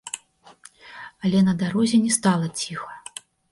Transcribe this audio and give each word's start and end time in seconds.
Але 1.25 1.43
на 1.51 1.55
дарозе 1.61 2.01
не 2.07 2.11
стала 2.19 2.53
ціха. 2.63 3.01